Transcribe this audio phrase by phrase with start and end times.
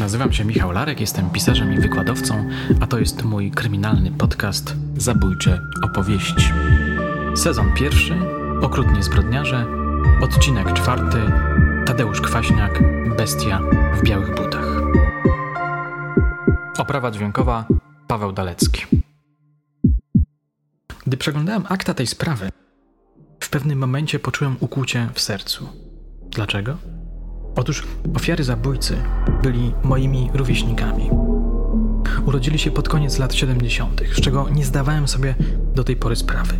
[0.00, 2.48] Nazywam się Michał Larek, jestem pisarzem i wykładowcą,
[2.80, 6.52] a to jest mój kryminalny podcast Zabójcze opowieści.
[7.36, 8.14] Sezon pierwszy,
[8.62, 9.66] Okrutnie zbrodniarze,
[10.22, 11.18] odcinek czwarty,
[11.86, 12.82] Tadeusz Kwaśniak,
[13.16, 13.60] Bestia
[13.94, 14.66] w białych butach.
[16.78, 17.64] Oprawa dźwiękowa
[18.06, 18.86] Paweł Dalecki.
[21.06, 22.48] Gdy przeglądałem akta tej sprawy,
[23.40, 25.89] w pewnym momencie poczułem ukłucie w sercu.
[26.30, 26.76] Dlaczego?
[27.56, 28.96] Otóż ofiary zabójcy
[29.42, 31.10] byli moimi rówieśnikami.
[32.26, 35.34] Urodzili się pod koniec lat 70., z czego nie zdawałem sobie
[35.74, 36.54] do tej pory sprawy.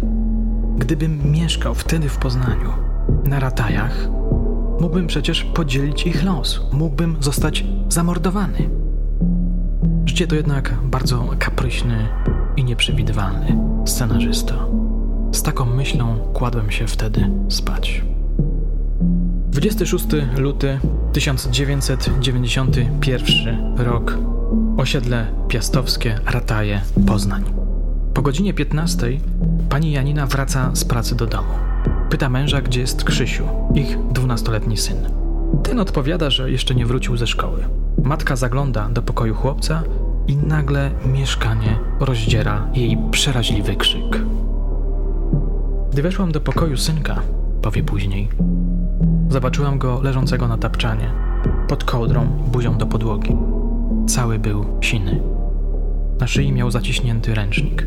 [0.78, 2.72] Gdybym mieszkał wtedy w Poznaniu,
[3.24, 4.08] na ratajach,
[4.80, 8.70] mógłbym przecież podzielić ich los, mógłbym zostać zamordowany.
[10.06, 12.08] Życie to jednak bardzo kapryśny
[12.56, 14.54] i nieprzewidywalny scenarzysta.
[15.32, 18.09] Z taką myślą kładłem się wtedy spać.
[19.60, 20.06] 26
[20.36, 20.78] luty
[21.12, 24.18] 1991 rok.
[24.76, 27.44] Osiedle Piastowskie, Rataje, Poznań.
[28.14, 29.06] Po godzinie 15
[29.68, 31.52] pani Janina wraca z pracy do domu.
[32.10, 33.44] Pyta męża, gdzie jest Krzysiu,
[33.74, 34.96] ich dwunastoletni syn.
[35.62, 37.64] Ten odpowiada, że jeszcze nie wrócił ze szkoły.
[38.02, 39.82] Matka zagląda do pokoju chłopca
[40.28, 44.20] i nagle mieszkanie rozdziera jej przeraźliwy krzyk.
[45.92, 47.22] Gdy weszłam do pokoju synka,
[47.62, 48.28] powie później,
[49.28, 51.10] zobaczyłam go leżącego na tapczanie,
[51.68, 53.36] pod kołdrą, buzią do podłogi.
[54.06, 55.20] Cały był siny.
[56.20, 57.86] Na szyi miał zaciśnięty ręcznik.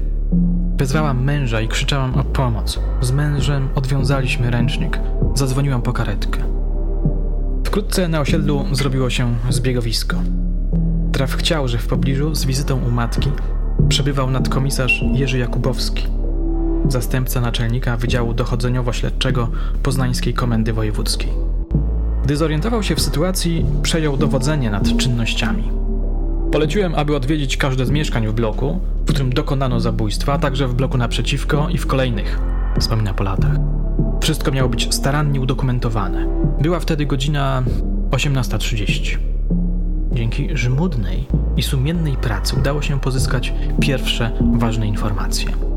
[0.77, 2.79] Wezwałam męża i krzyczałam o pomoc.
[3.01, 4.99] Z mężem odwiązaliśmy ręcznik.
[5.35, 6.39] Zadzwoniłam po karetkę.
[7.63, 10.17] Wkrótce na osiedlu zrobiło się zbiegowisko.
[11.11, 13.31] Traf chciał, że w pobliżu z wizytą u matki
[13.89, 16.07] przebywał nadkomisarz Jerzy Jakubowski,
[16.89, 19.47] zastępca naczelnika Wydziału Dochodzeniowo-Śledczego
[19.83, 21.29] Poznańskiej Komendy Wojewódzkiej.
[22.23, 25.71] Gdy zorientował się w sytuacji, przejął dowodzenie nad czynnościami.
[26.51, 30.73] Poleciłem, aby odwiedzić każde z mieszkań w bloku, w którym dokonano zabójstwa, a także w
[30.73, 32.39] bloku naprzeciwko i w kolejnych,
[32.79, 33.55] wspomina po latach.
[34.21, 36.27] Wszystko miało być starannie udokumentowane.
[36.61, 37.63] Była wtedy godzina
[38.11, 39.17] 18.30.
[40.11, 41.27] Dzięki żmudnej
[41.57, 45.72] i sumiennej pracy udało się pozyskać pierwsze ważne informacje.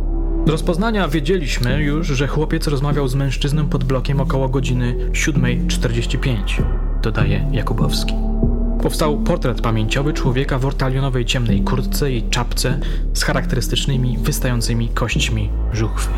[0.47, 6.63] Z rozpoznania wiedzieliśmy już, że chłopiec rozmawiał z mężczyzną pod blokiem około godziny 7.45,
[7.03, 8.15] dodaje Jakubowski.
[8.83, 12.79] Powstał portret pamięciowy człowieka w ortalionowej ciemnej kurtce i czapce
[13.15, 16.11] z charakterystycznymi wystającymi kośćmi żuchwy.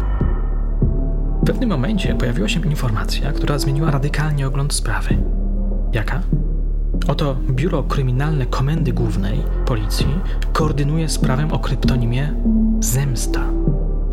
[1.42, 5.18] W pewnym momencie pojawiła się informacja, która zmieniła radykalnie ogląd sprawy.
[5.92, 6.22] Jaka?
[7.08, 10.20] Oto Biuro Kryminalne Komendy Głównej Policji
[10.52, 12.34] koordynuje sprawę o kryptonimie
[12.80, 13.44] Zemsta,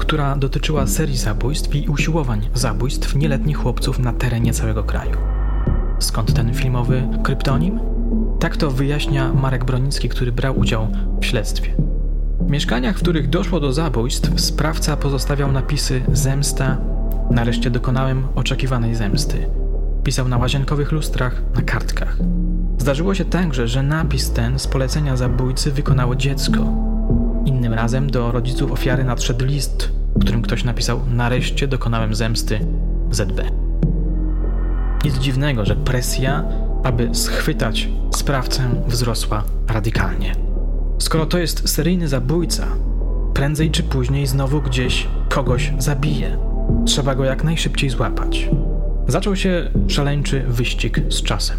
[0.06, 5.18] która dotyczyła serii zabójstw i usiłowań zabójstw nieletnich chłopców na terenie całego kraju.
[6.00, 7.80] Skąd ten filmowy kryptonim?
[8.40, 10.88] Tak to wyjaśnia Marek Bronicki, który brał udział
[11.22, 11.76] w śledztwie.
[12.40, 16.78] W mieszkaniach, w których doszło do zabójstw, sprawca pozostawiał napisy zemsta,
[17.32, 19.50] nareszcie dokonałem oczekiwanej zemsty.
[20.04, 22.18] Pisał na łazienkowych lustrach, na kartkach.
[22.78, 26.95] Zdarzyło się także, że napis ten z polecenia zabójcy wykonało dziecko.
[27.46, 32.60] Innym razem do rodziców ofiary nadszedł list, w którym ktoś napisał: Nareszcie dokonałem zemsty
[33.12, 33.42] ZB.
[35.06, 36.44] Nic dziwnego, że presja,
[36.84, 40.36] aby schwytać sprawcę, wzrosła radykalnie.
[41.00, 42.68] Skoro to jest seryjny zabójca,
[43.34, 46.38] prędzej czy później znowu gdzieś kogoś zabije.
[46.86, 48.50] Trzeba go jak najszybciej złapać.
[49.08, 51.58] Zaczął się szaleńczy wyścig z czasem.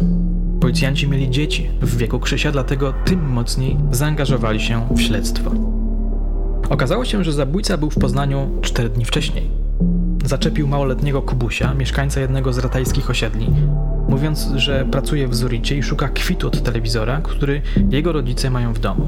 [0.61, 5.76] Policjanci mieli dzieci w wieku Krzysia, dlatego tym mocniej zaangażowali się w śledztwo.
[6.69, 9.51] Okazało się, że zabójca był w Poznaniu cztery dni wcześniej.
[10.25, 13.53] Zaczepił małoletniego Kubusia, mieszkańca jednego z ratajskich osiedli,
[14.09, 18.79] mówiąc, że pracuje w Zuricie i szuka kwitu od telewizora, który jego rodzice mają w
[18.79, 19.07] domu.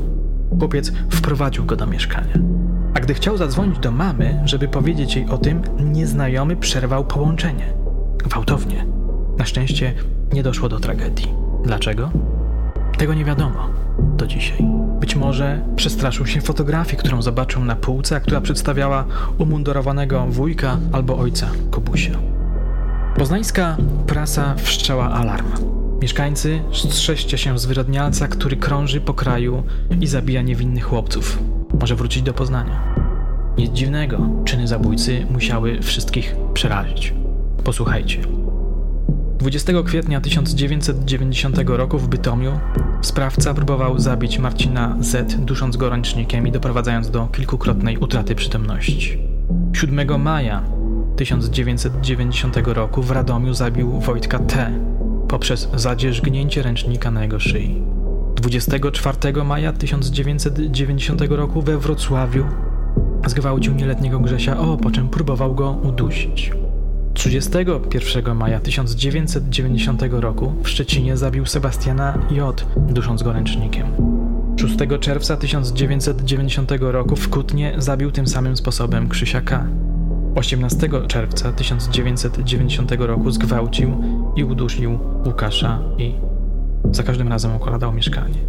[0.59, 2.33] Chłopiec wprowadził go do mieszkania.
[2.93, 7.73] A gdy chciał zadzwonić do mamy, żeby powiedzieć jej o tym, nieznajomy przerwał połączenie.
[8.17, 8.85] Gwałtownie.
[9.37, 9.93] Na szczęście
[10.33, 11.27] nie doszło do tragedii.
[11.63, 12.09] Dlaczego?
[12.99, 13.69] Tego nie wiadomo
[14.17, 14.57] do dzisiaj.
[14.99, 19.05] Być może przestraszył się fotografii, którą zobaczył na półce, a która przedstawiała
[19.37, 22.11] umundurowanego wujka albo ojca Kubusia.
[23.15, 25.45] Poznańska prasa wszczęła alarm.
[26.01, 26.59] Mieszkańcy
[26.89, 29.63] strzeżcie się zwyrodnialca, który krąży po kraju
[30.01, 31.39] i zabija niewinnych chłopców.
[31.81, 32.95] Może wrócić do Poznania.
[33.57, 37.13] Nic dziwnego, czyny zabójcy musiały wszystkich przerazić.
[37.63, 38.19] Posłuchajcie.
[39.39, 42.59] 20 kwietnia 1990 roku w Bytomiu
[43.01, 49.17] sprawca próbował zabić Marcina Z, dusząc go ręcznikiem i doprowadzając do kilkukrotnej utraty przytomności.
[49.73, 50.63] 7 maja
[51.15, 54.71] 1990 roku w Radomiu zabił Wojtka T,
[55.27, 57.81] poprzez zadzierzgnięcie ręcznika na jego szyi.
[58.35, 62.45] 24 maja 1990 roku we Wrocławiu
[63.27, 66.51] zgwałcił nieletniego Grzesia O, po czym próbował go udusić.
[67.13, 73.87] 31 maja 1990 roku w Szczecinie zabił Sebastiana J., dusząc go ręcznikiem.
[74.57, 79.65] 6 czerwca 1990 roku w Kutnie zabił tym samym sposobem Krzysia K.
[80.35, 84.03] 18 czerwca 1990 roku zgwałcił
[84.35, 86.13] i udusił Łukasza I.
[86.91, 88.39] Za każdym razem okładał mieszkanie.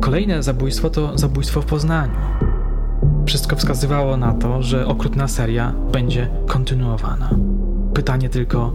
[0.00, 2.14] Kolejne zabójstwo to zabójstwo w Poznaniu.
[3.26, 7.30] Wszystko wskazywało na to, że okrutna seria będzie kontynuowana.
[7.96, 8.72] Pytanie tylko,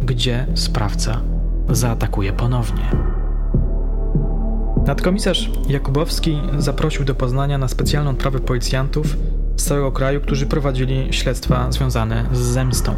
[0.00, 1.20] gdzie sprawca
[1.70, 2.90] zaatakuje ponownie.
[4.86, 9.16] Nadkomisarz Jakubowski zaprosił do Poznania na specjalną odprawę policjantów
[9.56, 12.94] z całego kraju, którzy prowadzili śledztwa związane z zemstą.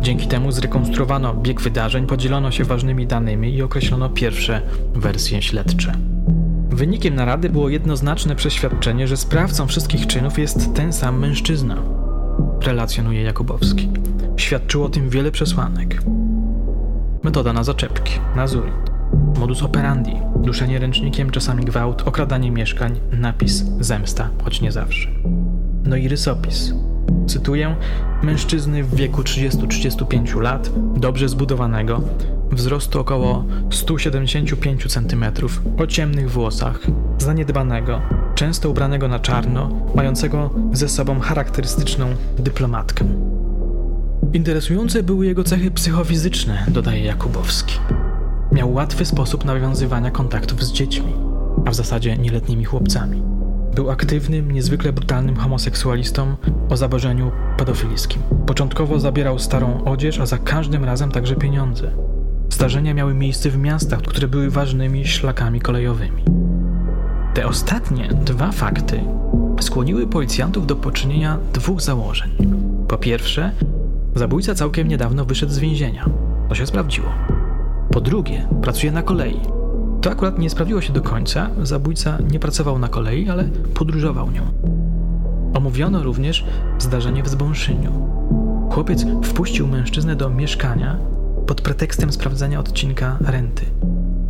[0.00, 4.62] Dzięki temu zrekonstruowano bieg wydarzeń, podzielono się ważnymi danymi i określono pierwsze
[4.94, 5.92] wersje śledcze.
[6.70, 11.76] Wynikiem narady było jednoznaczne przeświadczenie, że sprawcą wszystkich czynów jest ten sam mężczyzna,
[12.62, 13.88] relacjonuje Jakubowski.
[14.36, 16.02] Świadczyło o tym wiele przesłanek.
[17.22, 18.72] Metoda na zaczepki, nazury,
[19.38, 25.08] modus operandi, duszenie ręcznikiem, czasami gwałt, okradanie mieszkań, napis zemsta, choć nie zawsze.
[25.84, 26.74] No i rysopis.
[27.26, 27.76] Cytuję:
[28.22, 32.00] Mężczyzny w wieku 30-35 lat, dobrze zbudowanego,
[32.52, 35.24] wzrostu około 175 cm,
[35.78, 36.80] o ciemnych włosach,
[37.18, 38.00] zaniedbanego,
[38.34, 42.06] często ubranego na czarno, mającego ze sobą charakterystyczną
[42.38, 43.04] dyplomatkę.
[44.32, 47.78] Interesujące były jego cechy psychofizyczne, dodaje Jakubowski.
[48.52, 51.12] Miał łatwy sposób nawiązywania kontaktów z dziećmi,
[51.66, 53.22] a w zasadzie nieletnimi chłopcami.
[53.74, 56.36] Był aktywnym, niezwykle brutalnym homoseksualistą
[56.68, 58.22] o zaburzeniu pedofilijskim.
[58.46, 61.90] Początkowo zabierał starą odzież, a za każdym razem także pieniądze.
[62.58, 66.22] Zdarzenia miały miejsce w miastach, które były ważnymi szlakami kolejowymi.
[67.34, 69.00] Te ostatnie dwa fakty
[69.60, 72.30] skłoniły policjantów do poczynienia dwóch założeń.
[72.88, 73.52] Po pierwsze,
[74.14, 76.10] zabójca całkiem niedawno wyszedł z więzienia.
[76.48, 77.08] To się sprawdziło.
[77.92, 79.40] Po drugie, pracuje na kolei.
[80.00, 81.50] To akurat nie sprawdziło się do końca.
[81.62, 83.44] Zabójca nie pracował na kolei, ale
[83.74, 84.42] podróżował nią.
[85.54, 86.44] Omówiono również
[86.78, 87.92] zdarzenie w Zbąszyniu.
[88.70, 91.17] Chłopiec wpuścił mężczyznę do mieszkania
[91.48, 93.64] pod pretekstem sprawdzenia odcinka renty.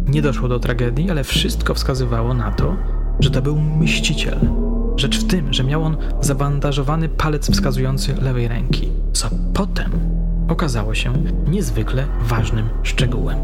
[0.06, 2.76] Nie doszło do tragedii, ale wszystko wskazywało na to,
[3.20, 4.38] że to był mściciel.
[4.97, 9.91] Rzecz w tym, że miał on zabandażowany palec wskazujący lewej ręki, co potem
[10.49, 11.12] okazało się
[11.47, 13.38] niezwykle ważnym szczegółem.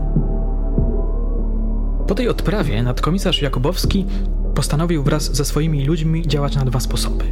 [2.06, 4.06] Po tej odprawie nadkomisarz Jakubowski
[4.54, 7.24] postanowił wraz ze swoimi ludźmi działać na dwa sposoby.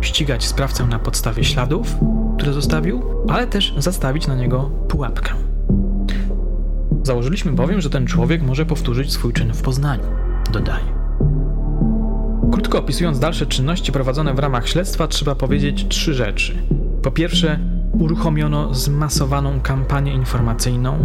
[0.00, 1.96] Ścigać sprawcę na podstawie śladów,
[2.36, 5.49] które zostawił, ale też zastawić na niego pułapkę.
[7.02, 10.04] Założyliśmy bowiem, że ten człowiek może powtórzyć swój czyn w Poznaniu,
[10.52, 10.84] dodaje.
[12.52, 16.54] Krótko opisując dalsze czynności prowadzone w ramach śledztwa, trzeba powiedzieć trzy rzeczy.
[17.02, 17.58] Po pierwsze,
[17.92, 20.98] uruchomiono zmasowaną kampanię informacyjną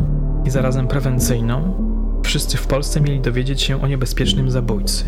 [0.45, 1.75] i zarazem prewencyjną.
[2.23, 5.05] Wszyscy w Polsce mieli dowiedzieć się o niebezpiecznym zabójcy.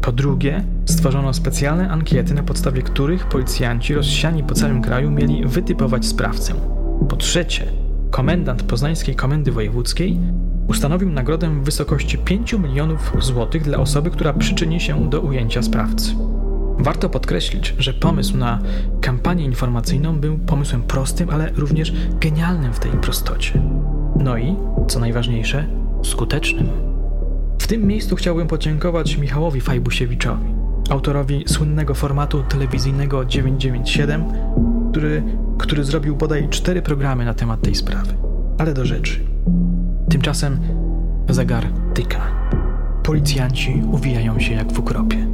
[0.00, 6.06] Po drugie, stworzono specjalne ankiety, na podstawie których policjanci rozsiani po całym kraju mieli wytypować
[6.06, 6.54] sprawcę.
[7.08, 7.66] Po trzecie,
[8.10, 10.18] komendant poznańskiej komendy wojewódzkiej
[10.68, 16.14] ustanowił nagrodę w wysokości 5 milionów złotych dla osoby, która przyczyni się do ujęcia sprawcy.
[16.78, 18.58] Warto podkreślić, że pomysł na
[19.00, 23.62] kampanię informacyjną był pomysłem prostym, ale również genialnym w tej prostocie.
[24.16, 24.56] No i,
[24.88, 25.66] co najważniejsze,
[26.04, 26.68] skutecznym.
[27.58, 30.46] W tym miejscu chciałbym podziękować Michałowi Fajbusiewiczowi,
[30.90, 34.24] autorowi słynnego formatu telewizyjnego 997,
[34.96, 35.22] który,
[35.58, 38.14] który zrobił bodaj cztery programy na temat tej sprawy.
[38.58, 39.20] Ale do rzeczy.
[40.10, 40.58] Tymczasem
[41.28, 42.20] zegar tyka.
[43.02, 45.26] Policjanci uwijają się jak w ukropie.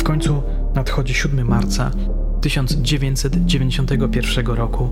[0.00, 0.42] W końcu
[0.74, 1.90] nadchodzi 7 marca
[2.40, 4.90] 1991 roku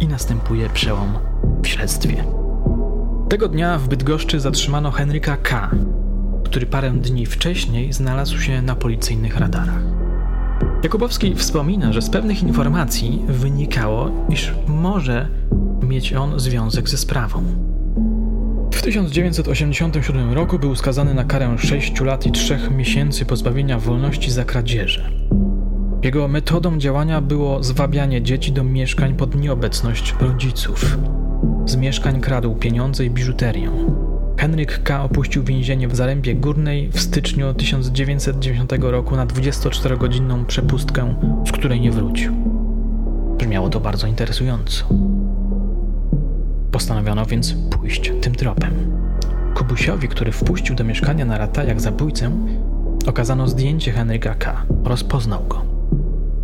[0.00, 1.18] i następuje przełom
[1.62, 2.24] w śledztwie.
[3.28, 5.70] Tego dnia w Bydgoszczy zatrzymano Henryka K.,
[6.44, 9.95] który parę dni wcześniej znalazł się na policyjnych radarach.
[10.86, 15.28] Jakubowski wspomina, że z pewnych informacji wynikało, iż może
[15.82, 17.42] mieć on związek ze sprawą.
[18.72, 24.44] W 1987 roku był skazany na karę 6 lat i 3 miesięcy pozbawienia wolności za
[24.44, 25.10] kradzieże.
[26.02, 30.98] Jego metodą działania było zwabianie dzieci do mieszkań pod nieobecność rodziców.
[31.66, 33.70] Z mieszkań kradł pieniądze i biżuterię.
[34.36, 35.02] Henryk K.
[35.02, 41.14] opuścił więzienie w Zarębie Górnej w styczniu 1990 roku na 24-godzinną przepustkę,
[41.48, 42.32] z której nie wrócił.
[43.38, 44.84] Brzmiało to bardzo interesująco.
[46.72, 48.72] Postanowiono więc pójść tym tropem.
[49.54, 52.30] Kubusiowi, który wpuścił do mieszkania na ratajach zabójcę,
[53.06, 54.62] okazano zdjęcie Henryka K.
[54.84, 55.62] Rozpoznał go.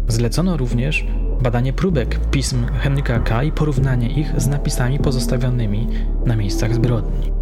[0.09, 1.07] Zlecono również
[1.43, 3.45] badanie próbek pism Henryka K.
[3.45, 5.89] i porównanie ich z napisami pozostawionymi
[6.27, 7.42] na miejscach zbrodni.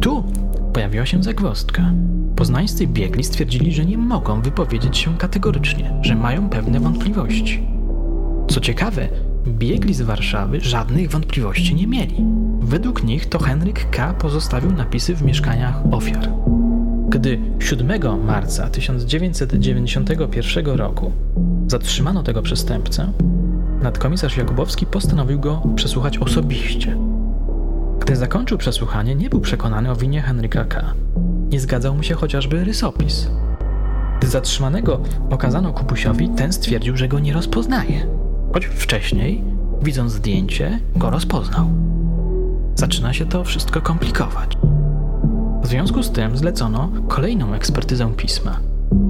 [0.00, 0.24] Tu
[0.72, 1.92] pojawiła się zagwozdka.
[2.36, 7.62] Poznańscy biegli stwierdzili, że nie mogą wypowiedzieć się kategorycznie, że mają pewne wątpliwości.
[8.48, 9.08] Co ciekawe,
[9.46, 12.24] biegli z Warszawy żadnych wątpliwości nie mieli.
[12.60, 14.14] Według nich to Henryk K.
[14.14, 16.28] pozostawił napisy w mieszkaniach ofiar.
[17.08, 21.12] Gdy 7 marca 1991 roku
[21.66, 23.12] zatrzymano tego przestępcę,
[23.82, 26.96] nadkomisarz Jakubowski postanowił go przesłuchać osobiście.
[28.00, 30.94] Gdy zakończył przesłuchanie, nie był przekonany o winie Henryka K.
[31.50, 33.30] Nie zgadzał mu się chociażby rysopis.
[34.18, 38.06] Gdy zatrzymanego okazano Kupusiowi, ten stwierdził, że go nie rozpoznaje,
[38.52, 39.44] choć wcześniej,
[39.82, 41.70] widząc zdjęcie, go rozpoznał.
[42.74, 44.58] Zaczyna się to wszystko komplikować.
[45.62, 48.60] W związku z tym zlecono kolejną ekspertyzę pisma.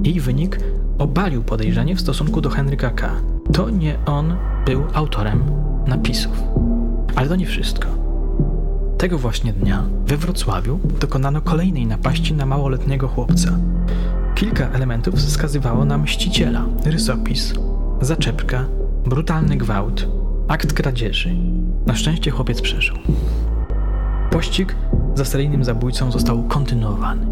[0.03, 0.59] Jej wynik
[0.97, 3.11] obalił podejrzenie w stosunku do Henryka K.
[3.53, 5.43] To nie on był autorem
[5.87, 6.43] napisów.
[7.15, 8.00] Ale to nie wszystko.
[9.01, 13.57] Tego właśnie dnia we Wrocławiu dokonano kolejnej napaści na małoletniego chłopca.
[14.35, 17.53] Kilka elementów wskazywało na mściciela: rysopis,
[18.01, 18.65] zaczepka,
[19.05, 20.07] brutalny gwałt,
[20.47, 21.35] akt kradzieży.
[21.85, 22.95] Na szczęście chłopiec przeżył.
[24.31, 24.75] Pościg
[25.15, 27.27] za seryjnym zabójcą został kontynuowany.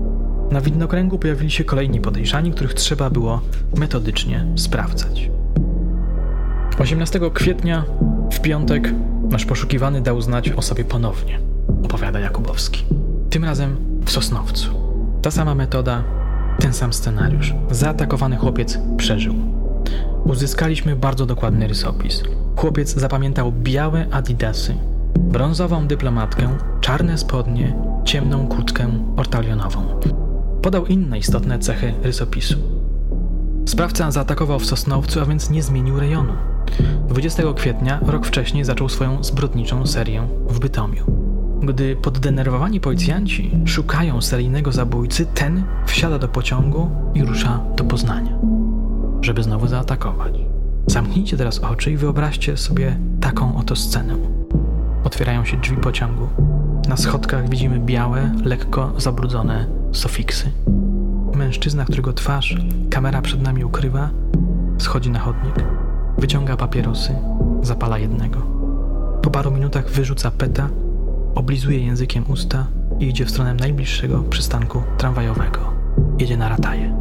[0.51, 3.41] Na widnokręgu pojawili się kolejni podejrzani, których trzeba było
[3.77, 5.31] metodycznie sprawdzać.
[6.79, 7.83] 18 kwietnia,
[8.31, 8.93] w piątek,
[9.29, 11.48] nasz poszukiwany dał znać o sobie ponownie,
[11.89, 12.85] opowiada Jakubowski.
[13.29, 14.69] Tym razem w Sosnowcu.
[15.21, 16.03] Ta sama metoda,
[16.59, 17.53] ten sam scenariusz.
[17.71, 19.35] Zaatakowany chłopiec przeżył.
[20.23, 22.23] Uzyskaliśmy bardzo dokładny rysopis.
[22.55, 24.75] Chłopiec zapamiętał białe adidasy,
[25.19, 26.47] brązową dyplomatkę,
[26.81, 29.99] czarne spodnie, ciemną kurtkę ortalionową.
[30.61, 32.55] Podał inne istotne cechy rysopisu.
[33.65, 36.33] Sprawca zaatakował w Sosnowcu, a więc nie zmienił rejonu.
[37.07, 41.18] 20 kwietnia, rok wcześniej, zaczął swoją zbrodniczą serię w Bytomiu.
[41.63, 48.31] Gdy poddenerwowani policjanci szukają seryjnego zabójcy, ten wsiada do pociągu i rusza do Poznania,
[49.21, 50.33] żeby znowu zaatakować.
[50.87, 54.15] Zamknijcie teraz oczy i wyobraźcie sobie taką oto scenę.
[55.03, 56.27] Otwierają się drzwi pociągu.
[56.87, 60.51] Na schodkach widzimy białe, lekko zabrudzone sofiksy.
[61.35, 62.57] Mężczyzna, którego twarz
[62.89, 64.09] kamera przed nami ukrywa,
[64.77, 65.55] schodzi na chodnik,
[66.17, 67.15] wyciąga papierosy,
[67.61, 68.39] zapala jednego.
[69.21, 70.69] Po paru minutach wyrzuca peta,
[71.35, 72.67] oblizuje językiem usta
[72.99, 75.73] i idzie w stronę najbliższego przystanku tramwajowego.
[76.19, 76.95] Jedzie na rataje.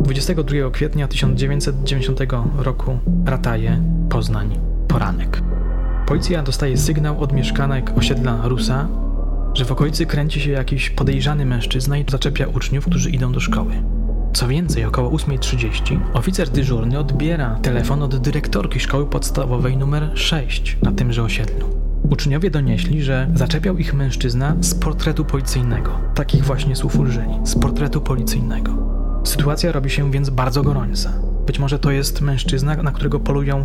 [0.00, 2.20] 22 kwietnia 1990
[2.58, 5.42] roku Rataje, Poznań, poranek.
[6.06, 8.88] Policja dostaje sygnał od mieszkanek osiedla Rusa,
[9.54, 13.72] że w okolicy kręci się jakiś podejrzany mężczyzna i zaczepia uczniów, którzy idą do szkoły.
[14.32, 20.92] Co więcej, około 8.30 oficer dyżurny odbiera telefon od dyrektorki szkoły podstawowej numer 6 na
[20.92, 21.85] tymże osiedlu.
[22.10, 25.90] Uczniowie donieśli, że zaczepiał ich mężczyzna z portretu policyjnego.
[26.14, 27.34] Takich właśnie słów użyli.
[27.44, 28.72] Z portretu policyjnego.
[29.24, 31.12] Sytuacja robi się więc bardzo gorąca.
[31.46, 33.64] Być może to jest mężczyzna, na którego polują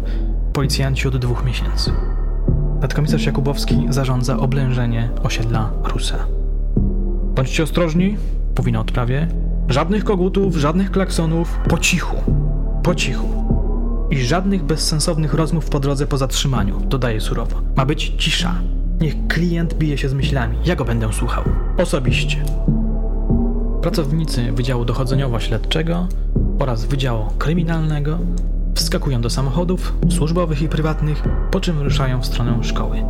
[0.54, 1.92] policjanci od dwóch miesięcy.
[2.82, 6.18] Nadkomisarz Jakubowski zarządza oblężenie osiedla Rusa.
[7.36, 8.18] Bądźcie ostrożni,
[8.58, 9.28] mówi na odprawie.
[9.70, 12.18] Żadnych kogutów, żadnych klaksonów, po cichu,
[12.84, 13.41] po cichu.
[14.12, 17.62] I żadnych bezsensownych rozmów po drodze po zatrzymaniu, dodaje surowo.
[17.76, 18.56] Ma być cisza.
[19.02, 20.58] Niech klient bije się z myślami.
[20.66, 21.44] Ja go będę słuchał.
[21.78, 22.44] Osobiście.
[23.82, 26.08] Pracownicy Wydziału Dochodzeniowo-Śledczego
[26.60, 28.20] oraz Wydziału Kryminalnego
[28.76, 33.04] wskakują do samochodów służbowych i prywatnych, po czym ruszają w stronę szkoły.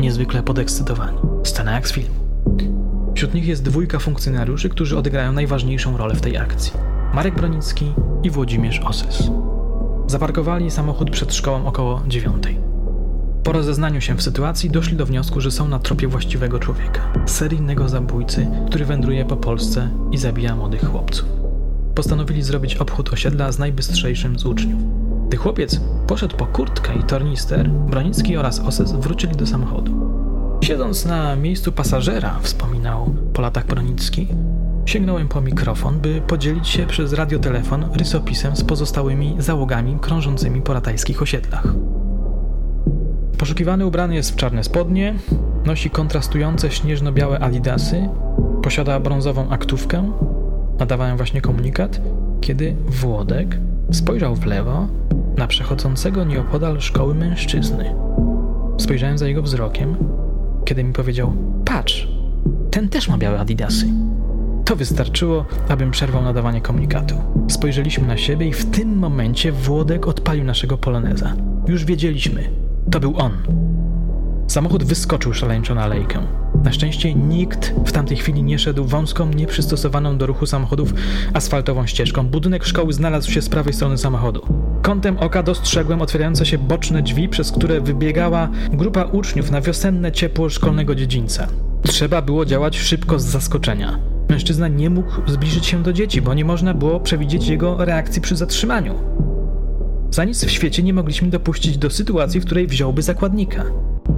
[0.00, 1.18] Niezwykle podekscytowani.
[1.44, 2.14] Scena jak z filmu.
[3.14, 6.72] Wśród nich jest dwójka funkcjonariuszy, którzy odegrają najważniejszą rolę w tej akcji.
[7.14, 9.30] Marek Bronicki i Włodzimierz Osys.
[10.06, 12.58] Zaparkowali samochód przed szkołą około dziewiątej.
[13.44, 17.88] Po rozeznaniu się w sytuacji doszli do wniosku, że są na tropie właściwego człowieka, seryjnego
[17.88, 21.28] zabójcy, który wędruje po Polsce i zabija młodych chłopców.
[21.94, 24.80] Postanowili zrobić obchód osiedla z najbystrzejszym z uczniów.
[25.28, 29.92] Gdy chłopiec poszedł po kurtkę i tornister, Bronicki oraz Osys wrócili do samochodu.
[30.62, 34.28] Siedząc na miejscu pasażera, wspominał po latach Bronicki,
[34.86, 41.22] sięgnąłem po mikrofon, by podzielić się przez radiotelefon rysopisem z pozostałymi załogami krążącymi po ratajskich
[41.22, 41.66] osiedlach.
[43.38, 45.14] Poszukiwany ubrany jest w czarne spodnie,
[45.64, 48.08] nosi kontrastujące śnieżno-białe adidasy,
[48.62, 50.12] posiada brązową aktówkę.
[50.78, 52.00] Nadawałem właśnie komunikat,
[52.40, 53.58] kiedy Włodek
[53.92, 54.88] spojrzał w lewo
[55.36, 57.94] na przechodzącego nieopodal szkoły mężczyzny.
[58.78, 59.96] Spojrzałem za jego wzrokiem,
[60.64, 61.32] kiedy mi powiedział:
[61.64, 62.08] Patrz,
[62.70, 63.86] ten też ma białe adidasy.
[64.64, 67.14] To wystarczyło, abym przerwał nadawanie komunikatu.
[67.48, 71.36] Spojrzeliśmy na siebie i w tym momencie Włodek odpalił naszego poloneza.
[71.68, 72.50] Już wiedzieliśmy,
[72.90, 73.32] to był on.
[74.46, 76.18] Samochód wyskoczył szaleńczo na alejkę.
[76.64, 80.94] Na szczęście nikt w tamtej chwili nie szedł wąską, nieprzystosowaną do ruchu samochodów
[81.34, 82.26] asfaltową ścieżką.
[82.26, 84.46] Budynek szkoły znalazł się z prawej strony samochodu.
[84.82, 90.48] Kątem oka dostrzegłem otwierające się boczne drzwi, przez które wybiegała grupa uczniów na wiosenne ciepło
[90.48, 91.46] szkolnego dziedzińca.
[91.82, 94.11] Trzeba było działać szybko z zaskoczenia.
[94.32, 98.36] Mężczyzna nie mógł zbliżyć się do dzieci, bo nie można było przewidzieć jego reakcji przy
[98.36, 98.94] zatrzymaniu.
[100.10, 103.64] Za nic w świecie nie mogliśmy dopuścić do sytuacji, w której wziąłby zakładnika.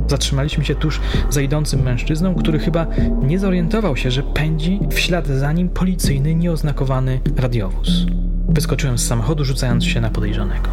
[0.06, 2.86] Zatrzymaliśmy się tuż za idącym mężczyzną, który chyba
[3.22, 8.06] nie zorientował się, że pędzi w ślad za nim policyjny, nieoznakowany radiowóz.
[8.48, 10.68] Wyskoczyłem z samochodu, rzucając się na podejrzanego.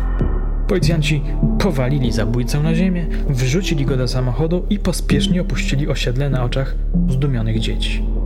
[0.68, 1.22] Policjanci
[1.60, 6.76] powalili zabójcę na ziemię, wrzucili go do samochodu i pospiesznie opuścili osiedle na oczach
[7.10, 8.21] zdumionych dzieci.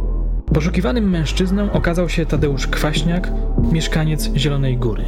[0.53, 3.31] Poszukiwanym mężczyzną okazał się Tadeusz Kwaśniak,
[3.71, 5.03] mieszkaniec Zielonej Góry.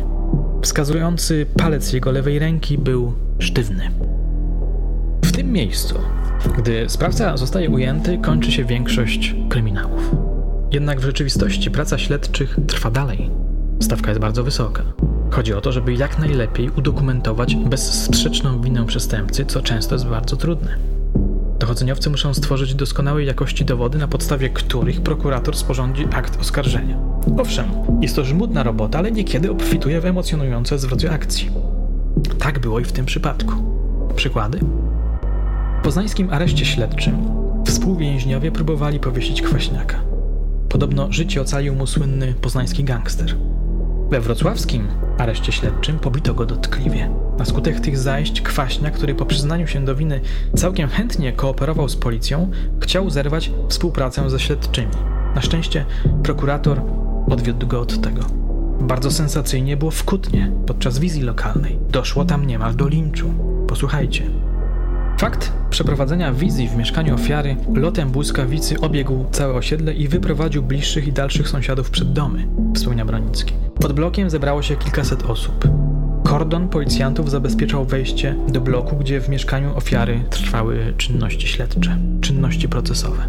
[0.62, 3.92] Wskazujący palec jego lewej ręki był sztywny.
[5.26, 5.96] W tym miejscu,
[6.58, 10.16] gdy sprawca zostaje ujęty, kończy się większość kryminałów.
[10.72, 13.30] Jednak w rzeczywistości praca śledczych trwa dalej.
[13.80, 14.84] Stawka jest bardzo wysoka.
[15.30, 20.97] Chodzi o to, żeby jak najlepiej udokumentować bezsprzeczną winę przestępcy, co często jest bardzo trudne.
[21.68, 26.98] Dochodzeniowcy muszą stworzyć doskonałej jakości dowody, na podstawie których prokurator sporządzi akt oskarżenia.
[27.38, 27.66] Owszem,
[28.02, 31.50] jest to żmudna robota, ale niekiedy obfituje w emocjonujące zwroty akcji.
[32.40, 33.54] Tak było i w tym przypadku.
[34.16, 34.60] Przykłady?
[35.80, 37.18] W poznańskim areszcie śledczym
[37.66, 40.00] współwięźniowie próbowali powiesić kwaśniaka.
[40.70, 43.36] Podobno życie ocalił mu słynny poznański gangster.
[44.12, 44.88] We wrocławskim
[45.18, 47.10] areszcie śledczym pobito go dotkliwie.
[47.38, 50.22] Na skutek tych zajść Kwaśnia, który po przyznaniu się do winy
[50.56, 54.92] całkiem chętnie kooperował z policją, chciał zerwać współpracę ze śledczymi.
[55.36, 55.86] Na szczęście
[56.24, 56.82] prokurator
[57.30, 58.22] odwiódł go od tego.
[58.82, 61.80] Bardzo sensacyjnie było w Kutnie podczas wizji lokalnej.
[61.90, 63.34] Doszło tam niemal do linczu.
[63.68, 64.24] Posłuchajcie.
[65.18, 71.14] Fakt przeprowadzenia wizji w mieszkaniu ofiary lotem błyskawicy obiegł całe osiedle i wyprowadził bliższych i
[71.14, 73.54] dalszych sąsiadów przed domy, wspomina Bronicki.
[73.82, 75.68] Pod blokiem zebrało się kilkaset osób.
[76.24, 83.28] Kordon policjantów zabezpieczał wejście do bloku, gdzie w mieszkaniu ofiary trwały czynności śledcze, czynności procesowe.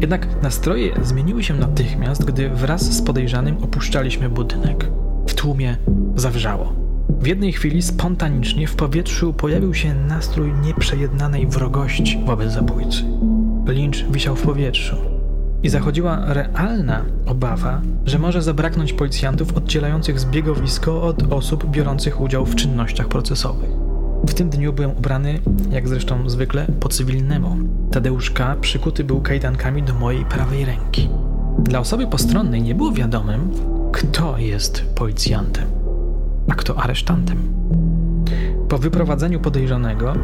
[0.00, 4.90] Jednak nastroje zmieniły się natychmiast, gdy wraz z podejrzanym opuszczaliśmy budynek.
[5.26, 5.76] W tłumie
[6.16, 6.81] zawrzało.
[7.22, 13.04] W jednej chwili spontanicznie w powietrzu pojawił się nastrój nieprzejednanej wrogości wobec zabójcy.
[13.66, 14.96] Lincz wisiał w powietrzu
[15.62, 22.54] i zachodziła realna obawa, że może zabraknąć policjantów oddzielających zbiegowisko od osób biorących udział w
[22.54, 23.70] czynnościach procesowych.
[24.28, 27.56] W tym dniu byłem ubrany, jak zresztą zwykle, po cywilnemu.
[27.90, 28.56] Tadeusz K.
[28.60, 31.08] przykuty był kajdankami do mojej prawej ręki.
[31.58, 33.50] Dla osoby postronnej nie było wiadomym,
[33.92, 35.81] kto jest policjantem,
[36.48, 37.38] a kto aresztantem.
[38.68, 40.14] Po wyprowadzeniu podejrzanego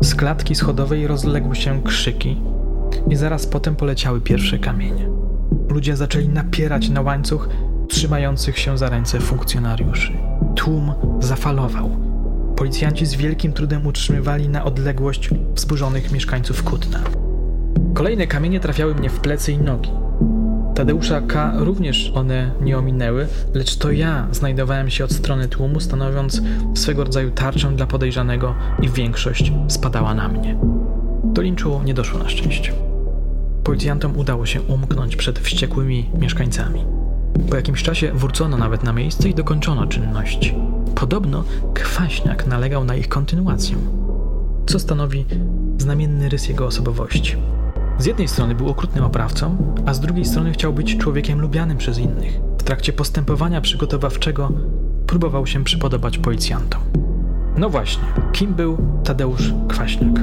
[0.00, 2.36] z klatki schodowej rozległy się krzyki,
[3.10, 5.08] i zaraz potem poleciały pierwsze kamienie.
[5.68, 7.48] Ludzie zaczęli napierać na łańcuch
[7.88, 10.12] trzymających się za ręce funkcjonariuszy.
[10.54, 11.90] Tłum zafalował.
[12.56, 16.98] Policjanci z wielkim trudem utrzymywali na odległość wzburzonych mieszkańców Kutna.
[17.94, 19.90] Kolejne kamienie trafiały mnie w plecy i nogi.
[20.76, 21.52] Tadeusza K.
[21.56, 26.42] również one nie ominęły, lecz to ja znajdowałem się od strony tłumu, stanowiąc
[26.74, 30.56] swego rodzaju tarczę dla podejrzanego i większość spadała na mnie.
[31.24, 32.72] Do linczu nie doszło na szczęście.
[33.64, 36.84] Policjantom udało się umknąć przed wściekłymi mieszkańcami.
[37.50, 40.54] Po jakimś czasie wrócono nawet na miejsce i dokończono czynności.
[40.94, 43.76] Podobno kwaśniak nalegał na ich kontynuację,
[44.66, 45.24] co stanowi
[45.78, 47.36] znamienny rys jego osobowości.
[47.98, 51.98] Z jednej strony był okrutnym oprawcą, a z drugiej strony chciał być człowiekiem lubianym przez
[51.98, 52.40] innych.
[52.58, 54.52] W trakcie postępowania przygotowawczego
[55.06, 56.80] próbował się przypodobać policjantom.
[57.56, 60.20] No właśnie, kim był Tadeusz Kwaśniak?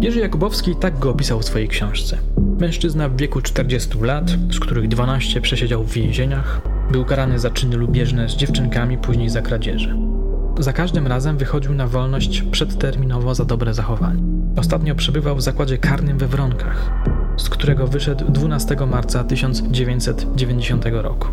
[0.00, 2.18] Jerzy Jakubowski tak go opisał w swojej książce.
[2.60, 6.60] Mężczyzna w wieku 40 lat, z których 12 przesiedział w więzieniach,
[6.90, 10.15] był karany za czyny lubieżne z dziewczynkami, później za kradzieże.
[10.58, 14.22] Za każdym razem wychodził na wolność przedterminowo za dobre zachowanie.
[14.56, 16.90] Ostatnio przebywał w zakładzie karnym we Wronkach,
[17.36, 21.28] z którego wyszedł 12 marca 1990 roku.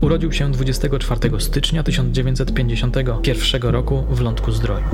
[0.00, 4.84] Urodził się 24 stycznia 1951 roku w Lądku Zdroju.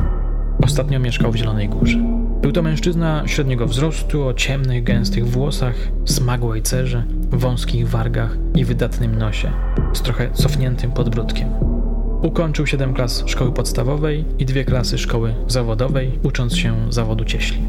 [0.62, 1.98] Ostatnio mieszkał w Zielonej Górze.
[2.42, 9.18] Był to mężczyzna średniego wzrostu, o ciemnych, gęstych włosach, smagłej cerze, wąskich wargach i wydatnym
[9.18, 9.52] nosie,
[9.92, 11.77] z trochę cofniętym podbródkiem.
[12.22, 17.62] Ukończył 7 klas szkoły podstawowej i dwie klasy szkoły zawodowej, ucząc się zawodu cieśli.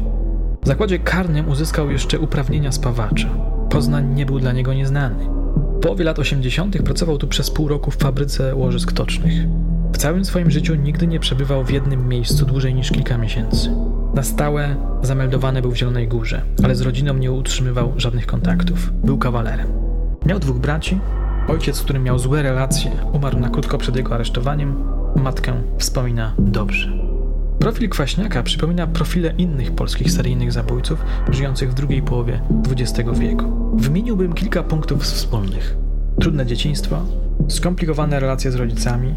[0.62, 3.28] W zakładzie karnym uzyskał jeszcze uprawnienia spawacza.
[3.70, 5.24] Poznań nie był dla niego nieznany.
[5.56, 6.82] W połowie lat 80.
[6.82, 9.32] pracował tu przez pół roku w fabryce łożysk tocznych.
[9.92, 13.70] W całym swoim życiu nigdy nie przebywał w jednym miejscu dłużej niż kilka miesięcy.
[14.14, 18.92] Na stałe zameldowany był w Zielonej Górze, ale z rodziną nie utrzymywał żadnych kontaktów.
[18.92, 19.68] Był kawalerem.
[20.26, 21.00] Miał dwóch braci.
[21.50, 24.84] Ojciec, z którym miał złe relacje, umarł na krótko przed jego aresztowaniem.
[25.16, 26.92] Matkę wspomina dobrze.
[27.58, 30.98] Profil Kwaśniaka przypomina profile innych polskich seryjnych zabójców
[31.30, 33.76] żyjących w drugiej połowie XX wieku.
[33.76, 35.76] Wymieniłbym kilka punktów wspólnych.
[36.20, 36.96] Trudne dzieciństwo,
[37.48, 39.14] skomplikowane relacje z rodzicami,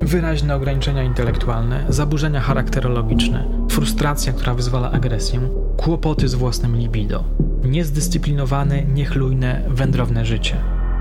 [0.00, 5.40] wyraźne ograniczenia intelektualne, zaburzenia charakterologiczne, frustracja, która wyzwala agresję,
[5.76, 7.24] kłopoty z własnym libido,
[7.64, 10.56] niezdyscyplinowane, niechlujne, wędrowne życie,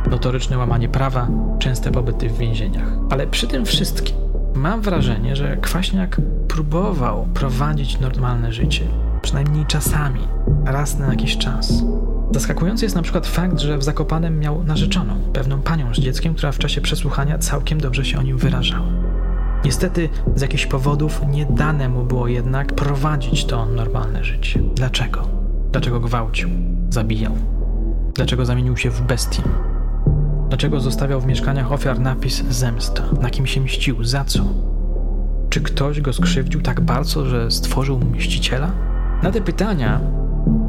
[0.09, 1.27] notoryczne łamanie prawa,
[1.59, 2.87] częste pobyty w więzieniach.
[3.09, 4.15] Ale przy tym wszystkim
[4.55, 8.85] mam wrażenie, że Kwaśniak próbował prowadzić normalne życie,
[9.21, 10.19] przynajmniej czasami,
[10.65, 11.83] raz na jakiś czas.
[12.31, 16.51] Zaskakujący jest na przykład fakt, że w Zakopanem miał narzeczoną, pewną panią z dzieckiem, która
[16.51, 18.87] w czasie przesłuchania całkiem dobrze się o nim wyrażała.
[19.65, 24.59] Niestety z jakichś powodów nie dane mu było jednak prowadzić to normalne życie.
[24.75, 25.27] Dlaczego?
[25.71, 26.49] Dlaczego gwałcił,
[26.89, 27.31] zabijał?
[28.13, 29.41] Dlaczego zamienił się w bestię?
[30.49, 33.03] Dlaczego zostawiał w mieszkaniach ofiar napis zemsta?
[33.21, 34.03] Na kim się mścił?
[34.03, 34.39] Za co?
[35.49, 38.71] Czy ktoś go skrzywdził tak bardzo, że stworzył mściciela?
[39.23, 40.01] Na te pytania,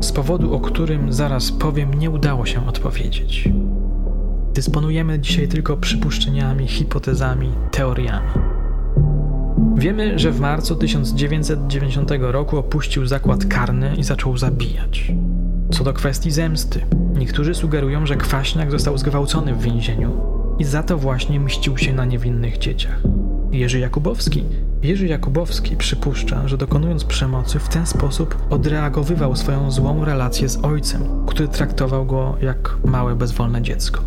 [0.01, 3.49] z powodu o którym zaraz powiem, nie udało się odpowiedzieć.
[4.55, 8.29] Dysponujemy dzisiaj tylko przypuszczeniami, hipotezami, teoriami.
[9.77, 15.12] Wiemy, że w marcu 1990 roku opuścił zakład karny i zaczął zabijać.
[15.70, 16.80] Co do kwestii zemsty,
[17.14, 20.12] niektórzy sugerują, że Kwaśniak został zgwałcony w więzieniu
[20.59, 23.00] i za to właśnie mścił się na niewinnych dzieciach.
[23.52, 24.44] Jerzy Jakubowski.
[24.83, 31.02] Jerzy Jakubowski przypuszcza, że dokonując przemocy w ten sposób odreagowywał swoją złą relację z ojcem,
[31.26, 34.02] który traktował go jak małe bezwolne dziecko.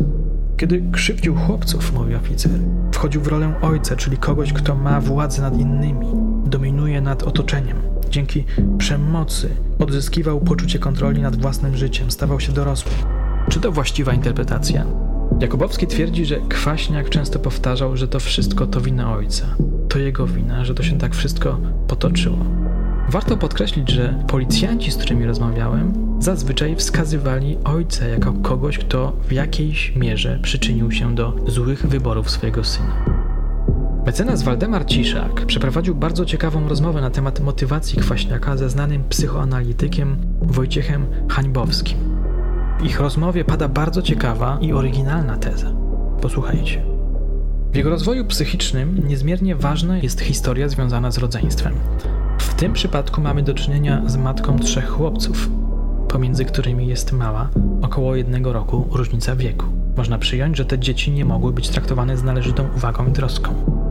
[0.56, 2.52] Kiedy krzywdził chłopców, mówi oficer,
[2.92, 6.06] wchodził w rolę ojca, czyli kogoś, kto ma władzę nad innymi,
[6.46, 7.93] dominuje nad otoczeniem.
[8.10, 8.44] Dzięki
[8.78, 12.92] przemocy odzyskiwał poczucie kontroli nad własnym życiem, stawał się dorosły.
[13.48, 14.86] Czy to właściwa interpretacja?
[15.40, 19.46] Jakubowski twierdzi, że Kwaśniak często powtarzał, że to wszystko to wina ojca.
[19.88, 22.38] To jego wina, że to się tak wszystko potoczyło.
[23.08, 29.96] Warto podkreślić, że policjanci, z którymi rozmawiałem, zazwyczaj wskazywali ojca jako kogoś, kto w jakiejś
[29.96, 33.23] mierze przyczynił się do złych wyborów swojego syna.
[34.06, 41.06] Mecenas Waldemar Ciszak przeprowadził bardzo ciekawą rozmowę na temat motywacji Kwaśniaka ze znanym psychoanalitykiem Wojciechem
[41.28, 41.98] Hańbowskim.
[42.80, 45.72] W ich rozmowie pada bardzo ciekawa i oryginalna teza.
[46.20, 46.82] Posłuchajcie.
[47.72, 51.74] W jego rozwoju psychicznym niezmiernie ważna jest historia związana z rodzeństwem.
[52.38, 55.50] W tym przypadku mamy do czynienia z matką trzech chłopców,
[56.08, 57.48] pomiędzy którymi jest mała,
[57.82, 59.66] około jednego roku różnica wieku.
[59.96, 63.83] Można przyjąć, że te dzieci nie mogły być traktowane z należytą uwagą i troską.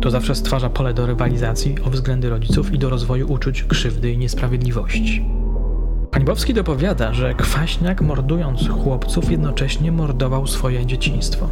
[0.00, 4.18] To zawsze stwarza pole do rywalizacji o względy rodziców i do rozwoju uczuć krzywdy i
[4.18, 5.24] niesprawiedliwości.
[6.14, 11.48] Hańbowski dopowiada, że Kwaśniak mordując chłopców jednocześnie mordował swoje dzieciństwo.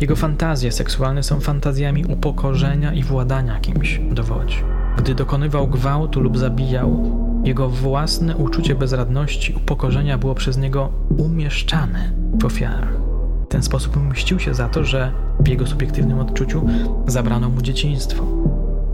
[0.00, 4.56] Jego fantazje seksualne są fantazjami upokorzenia i władania kimś, dowodzi.
[4.98, 7.12] Gdy dokonywał gwałtu lub zabijał,
[7.44, 13.07] jego własne uczucie bezradności, upokorzenia było przez niego umieszczane w ofiarach.
[13.48, 16.66] W ten sposób mścił się za to, że w jego subiektywnym odczuciu
[17.06, 18.24] zabrano mu dzieciństwo.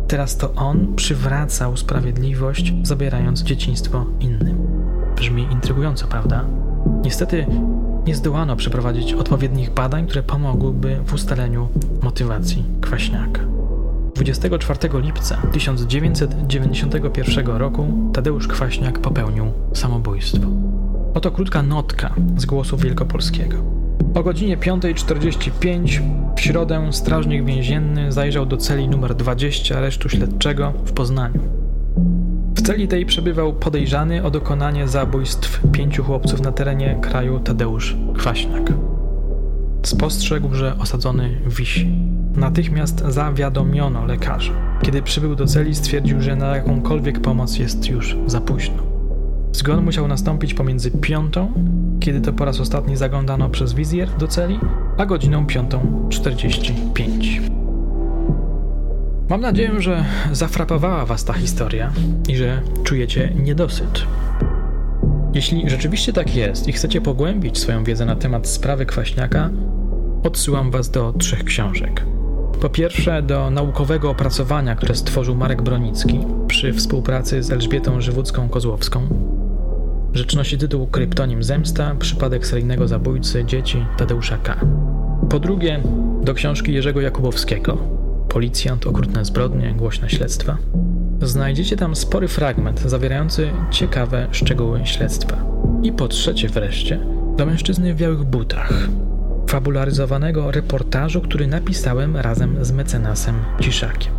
[0.08, 4.58] Teraz to on przywracał sprawiedliwość, zabierając dzieciństwo innym.
[5.16, 6.44] Brzmi intrygująco, prawda?
[7.04, 7.46] Niestety
[8.06, 11.68] nie zdołano przeprowadzić odpowiednich badań, które pomogłyby w ustaleniu
[12.02, 13.40] motywacji kwaśniaka.
[14.14, 20.46] 24 lipca 1991 roku Tadeusz Kwaśniak popełnił samobójstwo.
[21.14, 23.83] Oto krótka notka z głosu Wielkopolskiego.
[24.14, 26.00] O godzinie 5.45
[26.36, 31.40] w środę strażnik więzienny zajrzał do celi numer 20 aresztu śledczego w Poznaniu.
[32.56, 38.72] W celi tej przebywał podejrzany o dokonanie zabójstw pięciu chłopców na terenie kraju Tadeusz Kwaśniak.
[39.82, 41.88] Spostrzegł, że osadzony wisi.
[42.36, 44.52] Natychmiast zawiadomiono lekarza.
[44.82, 48.83] Kiedy przybył do celi, stwierdził, że na jakąkolwiek pomoc jest już za późno.
[49.54, 51.52] Zgon musiał nastąpić pomiędzy piątą,
[52.00, 54.58] kiedy to po raz ostatni zaglądano przez wizjer do celi,
[54.98, 57.40] a godziną 5.45.
[59.28, 61.92] Mam nadzieję, że zafrapowała Was ta historia
[62.28, 64.06] i że czujecie niedosyt.
[65.34, 69.50] Jeśli rzeczywiście tak jest i chcecie pogłębić swoją wiedzę na temat sprawy kwaśniaka,
[70.22, 72.04] odsyłam Was do trzech książek.
[72.60, 79.00] Po pierwsze, do naukowego opracowania, które stworzył Marek Bronicki przy współpracy z Elżbietą Żywódzką-Kozłowską.
[80.14, 84.60] Rzecz nosi tytuł Kryptonim Zemsta, przypadek seryjnego zabójcy dzieci Tadeusza K.
[85.30, 85.82] Po drugie,
[86.22, 87.78] do książki Jerzego Jakubowskiego
[88.28, 90.56] Policjant, okrutne zbrodnie, głośne śledztwa.
[91.22, 95.36] Znajdziecie tam spory fragment zawierający ciekawe szczegóły śledztwa.
[95.82, 97.00] I po trzecie wreszcie,
[97.36, 98.88] do mężczyzny w białych butach,
[99.48, 104.12] fabularyzowanego reportażu, który napisałem razem z mecenasem Ciszakiem.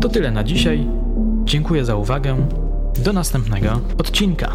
[0.00, 0.86] To tyle na dzisiaj.
[1.44, 2.46] Dziękuję za uwagę.
[3.04, 4.52] Do następnego odcinka.